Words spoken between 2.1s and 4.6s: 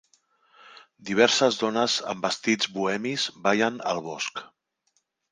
amb vestits bohemis ballen al bosc.